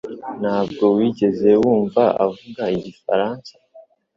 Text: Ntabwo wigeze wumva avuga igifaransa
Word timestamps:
Ntabwo 0.41 0.85
wigeze 0.97 1.49
wumva 1.63 2.03
avuga 2.25 2.63
igifaransa 2.77 3.51